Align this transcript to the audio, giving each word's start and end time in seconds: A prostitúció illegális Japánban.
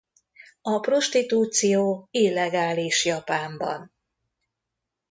A 0.61 0.79
prostitúció 0.79 2.07
illegális 2.11 3.05
Japánban. 3.05 3.91